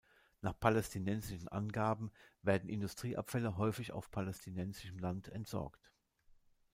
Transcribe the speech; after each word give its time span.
Nach 0.41 0.59
palästinensischen 0.59 1.47
Angaben 1.49 2.09
werden 2.41 2.69
Industrieabfälle 2.71 3.57
häufig 3.57 3.91
auf 3.91 4.09
palästinensischem 4.09 4.97
Land 4.97 5.27
entsorgt. 5.29 5.91